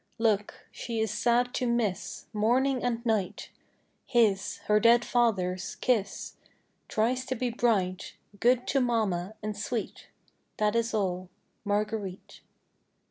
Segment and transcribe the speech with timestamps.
[0.17, 0.65] Look.
[0.71, 3.51] She is sad to miss, Morning and night,
[4.07, 6.37] His her dead father's kiss,
[6.87, 10.07] Tries to be bright, Good to mamma, and sweet.
[10.57, 11.29] That is all.
[11.67, 12.39] "_Marguerite.